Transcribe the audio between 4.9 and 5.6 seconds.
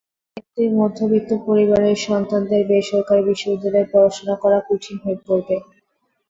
হয়ে পড়বে।